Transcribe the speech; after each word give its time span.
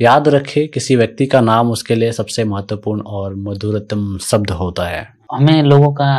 याद 0.00 0.28
रखे 0.28 0.66
किसी 0.66 0.96
व्यक्ति 0.96 1.26
का 1.26 1.40
नाम 1.40 1.70
उसके 1.70 1.94
लिए 1.94 2.12
सबसे 2.12 2.44
महत्वपूर्ण 2.44 3.00
और 3.00 3.34
मधुरतम 3.34 4.16
शब्द 4.18 4.50
होता 4.50 4.86
है। 4.88 5.06
हमें 5.32 5.62
लोगों 5.62 5.92
का 5.92 6.14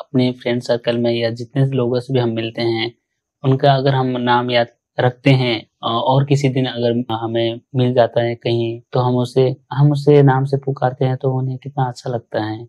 अपने 0.00 0.30
फ्रेंड 0.32 0.62
सर्कल 0.62 0.98
में 0.98 1.12
या 1.12 1.30
जितने 1.30 1.66
लोगों 1.66 2.00
से 2.00 2.14
भी 2.14 2.20
हम 2.20 2.30
मिलते 2.30 2.62
हैं 2.62 2.92
उनका 3.44 3.74
अगर 3.74 3.94
हम 3.94 4.06
नाम 4.20 4.50
याद 4.50 4.66
रखते 4.98 5.30
हैं 5.30 5.54
और 5.82 6.24
किसी 6.24 6.48
दिन 6.48 6.66
अगर 6.66 7.14
हमें 7.14 7.60
मिल 7.76 7.92
जाता 7.94 8.22
है 8.22 8.34
कहीं 8.34 8.80
तो 8.92 9.00
हम 9.00 9.16
उसे 9.16 9.54
हम 9.72 9.92
उसे 9.92 10.22
नाम 10.22 10.44
से 10.44 10.56
पुकारते 10.56 11.04
हैं 11.04 11.16
तो 11.16 11.32
उन्हें 11.38 11.56
कितना 11.58 11.84
अच्छा 11.84 12.10
लगता 12.10 12.44
है। 12.44 12.64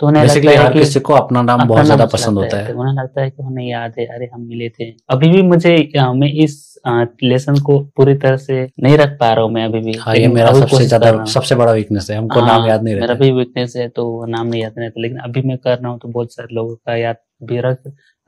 तो 0.00 0.06
उन्हें 0.06 0.24
लगता 0.24 0.50
है 0.52 0.72
कि 0.72 0.78
किसी 0.78 1.00
को 1.00 1.14
अपना 1.14 1.42
नाम 1.42 1.66
बहुत 1.68 1.84
ज़्यादा 1.84 2.06
पसंद 2.06 2.38
होता 2.38 2.56
है, 2.56 2.64
है। 2.64 2.72
तो 2.72 2.80
उन्हें 2.80 2.94
लगता 2.94 3.22
है 3.22 3.30
कि 3.30 3.42
उन्हें 3.42 3.66
याद 3.66 3.94
है 3.98 4.06
अरे 4.06 4.30
हम 4.34 4.40
मिले 4.42 4.68
थे। 4.70 4.90
अभी 5.10 5.28
भी 5.28 5.42
मुझे 5.42 5.76
मैं 5.96 6.32
इस 6.44 6.73
लेसन 7.22 7.58
को 7.58 7.78
पूरी 7.96 8.14
तरह 8.14 8.36
से 8.36 8.68
नहीं 8.82 8.96
रख 8.98 9.16
पा 9.20 9.32
रहा 9.32 9.44
हूँ 9.44 9.52
मैं 9.52 9.64
अभी 9.64 9.80
भी 9.80 9.92
हाँ, 9.92 10.16
ये 10.16 10.28
मेरा 10.28 10.52
सबसे 10.52 10.86
ज़्यादा 10.86 11.24
सबसे 11.24 11.54
बड़ा 11.54 11.72
वीकनेस 11.72 12.10
है 12.10 12.16
हमको 12.16 12.40
नाम 12.40 12.66
याद 12.68 12.82
नहीं 12.82 12.94
मेरा 12.94 13.14
भी 13.14 13.30
वीकनेस 13.32 13.74
है 13.76 13.88
तो 13.88 14.26
नाम 14.26 14.46
नहीं 14.46 14.62
याद 14.62 14.72
नहीं 14.78 14.88
रहता 14.88 15.00
लेकिन 15.00 15.18
अभी 15.18 15.42
मैं 15.42 15.58
कर 15.58 15.78
रहा 15.78 15.90
हूँ 15.90 15.98
तो 15.98 16.08
बहुत 16.08 16.34
सारे 16.34 16.54
लोगों 16.54 16.74
का 16.76 16.96
याद 16.96 17.16
भी 17.42 17.60
रख 17.60 17.78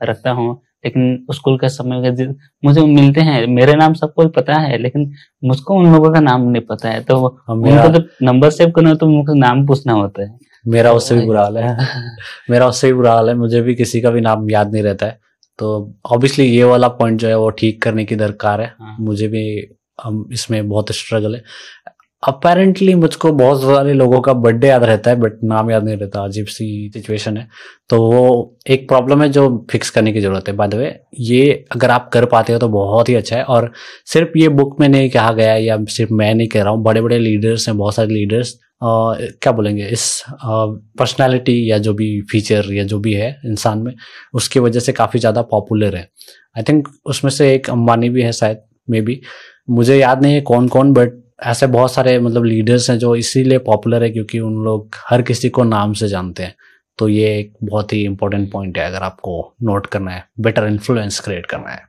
रखता 0.03 0.31
हूँ 0.31 0.61
लेकिन 0.85 1.25
स्कूल 1.31 1.57
का 1.57 1.67
समय 1.67 2.11
का 2.11 2.33
मुझे 2.65 2.81
मिलते 2.81 3.21
हैं 3.21 3.47
मेरे 3.47 3.75
नाम 3.75 3.93
सबको 3.93 4.27
पता 4.27 4.53
है 4.53 4.77
लेकिन 4.77 5.11
मुझको 5.43 5.75
उन 5.75 5.93
लोगों 5.93 6.13
का 6.13 6.19
नाम 6.19 6.41
नहीं 6.41 6.61
पता 6.61 6.89
है 6.89 7.03
तो 7.03 7.27
हाँ, 7.27 7.55
उनको 7.55 7.99
जब 7.99 8.09
नंबर 8.23 8.49
सेव 8.49 8.71
करना 8.71 8.93
तो 8.93 9.07
मुझे 9.07 9.39
नाम 9.39 9.65
पूछना 9.67 9.93
होता 9.93 10.23
है। 10.23 10.37
मेरा 10.67 10.91
उससे 10.91 11.15
भी 11.15 11.25
बुरा 11.25 11.41
हाल 11.41 11.57
है। 11.57 11.77
मेरा 12.49 12.67
उससे 12.67 12.87
भी 12.87 12.93
बुरा 12.93 13.13
हाल 13.13 13.29
है 13.29 13.35
मुझे 13.35 13.61
भी 13.61 13.75
किसी 13.75 14.01
का 14.01 14.09
भी 14.09 14.21
नाम 14.21 14.49
याद 14.49 14.73
नहीं 14.73 14.83
रहता 14.83 15.05
है। 15.05 15.19
तो 15.59 15.69
ऑब्वियसली 16.05 16.45
ये 16.45 16.63
वाला 16.63 16.87
पॉइंट 16.97 17.19
जो 17.19 17.27
है 17.27 17.37
वो 17.37 17.49
ठीक 17.51 17.81
करने 17.81 18.05
की 18.05 18.15
दरकार 18.15 18.61
है। 18.61 18.67
हाँ। 18.79 18.95
मुझे 18.99 19.27
भी 19.27 19.43
हम 20.03 20.27
इसमें 20.33 20.67
बहुत 20.69 20.91
स्ट्रगल 20.91 21.35
है। 21.35 21.43
अपेरेंटली 22.23 22.93
मुझको 22.95 23.31
बहुत 23.31 23.61
सारे 23.61 23.93
लोगों 23.93 24.19
का 24.21 24.33
बर्थडे 24.35 24.67
याद 24.67 24.83
रहता 24.83 25.11
है 25.11 25.19
बट 25.19 25.43
नाम 25.43 25.69
याद 25.71 25.83
नहीं 25.83 25.97
रहता 25.97 26.23
अजीब 26.23 26.45
सी 26.47 26.89
सिचुएशन 26.93 27.37
है। 27.37 27.47
तो 27.89 28.01
वो 28.03 28.57
एक 28.69 28.87
प्रॉब्लम 28.87 29.21
है 29.21 29.29
जो 29.29 29.47
फिक्स 29.71 29.89
करने 29.89 30.13
की 30.13 30.21
ज़रूरत 30.21 30.47
है। 30.47 30.55
बाय 30.55 30.67
द 30.67 30.75
वे 30.75 30.93
ये 31.21 31.51
अगर 31.75 31.91
आप 31.91 32.09
कर 32.13 32.25
पाते 32.25 32.53
हो 32.53 32.59
तो 32.59 32.67
बहुत 32.69 33.09
ही 33.09 33.15
अच्छा 33.15 33.35
है। 33.37 33.43
और 33.45 33.71
सिर्फ़ 34.05 34.37
ये 34.37 34.49
बुक 34.51 34.79
में 34.79 34.87
नहीं 34.89 35.09
कहा 35.09 35.31
गया 35.33 35.55
या 35.55 35.77
सिर्फ़ 35.89 36.13
मैं 36.13 36.33
नहीं 36.35 36.47
कह 36.47 36.63
रहा 36.63 36.73
हूँ 36.73 36.83
बड़े 36.83 37.01
बड़े 37.01 37.19
लीडर्स 37.19 37.67
हैं 37.69 37.77
बहुत 37.77 37.95
सारे 37.95 38.13
लीडर्स 38.13 38.57
क्या 38.81 39.51
बोलेंगे, 39.51 39.85
इस 39.85 40.23
पर्सनालिटी 40.43 41.69
या 41.69 41.77
जो 41.79 41.93
भी 41.93 42.09
फीचर 42.31 42.71
या 42.73 42.83
जो 42.85 42.99
भी 42.99 43.13
है 43.13 43.29
इंसान 43.45 43.79
में, 43.79 43.93
उसकी 44.33 44.59
वजह 44.59 44.79
से 44.79 44.91
काफ़ी 44.93 45.19
ज़्यादा 45.19 45.41
पॉपुलर 45.43 45.95
है। 45.95 46.09
आई 46.55 46.63
थिंक 46.63 46.87
उसमें 47.05 47.31
से 47.31 47.53
एक 47.53 47.69
अंबानी 47.69 48.09
भी 48.09 48.21
है 48.21 48.31
शायद 48.33 48.61
मे 48.89 49.01
बी 49.01 49.19
मुझे 49.69 49.97
याद 49.97 50.21
नहीं 50.21 50.33
है 50.33 50.41
कौन 50.43 50.67
कौन 50.67 50.93
बट 50.93 51.13
ऐसे 51.45 51.67
बहुत 51.67 51.93
सारे 51.93 52.17
मतलब 52.19 52.43
लीडर्स 52.45 52.89
हैं 52.89 52.97
जो 52.99 53.15
इसीलिए 53.15 53.57
पॉपुलर 53.63 54.03
है 54.03 54.09
क्योंकि 54.09 54.39
उन 54.41 54.63
लोग 54.65 54.95
हर 55.09 55.21
किसी 55.21 55.49
को 55.49 55.63
नाम 55.65 55.93
से 55.93 56.07
जानते 56.07 56.43
हैं। 56.43 56.55
तो 56.99 57.07
ये 57.09 57.37
एक 57.39 57.53
बहुत 57.63 57.93
ही 57.93 58.03
इंपॉर्टेंट 58.05 58.51
पॉइंट 58.51 58.77
है, 58.77 58.85
अगर 58.85 59.03
आपको 59.03 59.55
नोट 59.63 59.87
करना 59.87 60.11
है 60.11 60.23
बेटर 60.39 60.67
इन्फ्लुएंस 60.67 61.19
क्रिएट 61.19 61.45
करना 61.45 61.69
है। 61.69 61.86